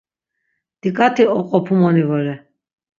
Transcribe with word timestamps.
Diǩati 0.81 1.23
oqopumoni 1.37 2.03
vore. 2.09 2.35